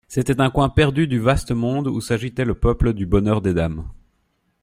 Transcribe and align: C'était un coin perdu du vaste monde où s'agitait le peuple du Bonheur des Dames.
C'était 0.07 0.41
un 0.41 0.49
coin 0.49 0.67
perdu 0.69 1.05
du 1.05 1.19
vaste 1.19 1.51
monde 1.51 1.85
où 1.87 2.01
s'agitait 2.01 2.43
le 2.43 2.55
peuple 2.55 2.93
du 2.93 3.05
Bonheur 3.05 3.39
des 3.39 3.53
Dames. 3.53 3.87